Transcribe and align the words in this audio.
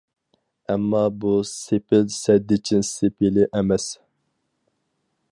ئەمما 0.71 1.01
ئۇ 1.25 1.33
سېپىل 1.49 2.07
سەددىچىن 2.15 2.81
سېپىلى 2.87 3.45
ئەمەس. 3.59 3.85